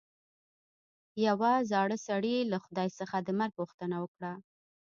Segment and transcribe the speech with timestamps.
[1.27, 4.31] یوه زاړه سړي له خدای څخه د مرګ غوښتنه وکړه.